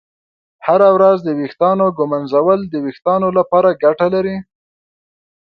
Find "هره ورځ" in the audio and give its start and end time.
0.65-1.17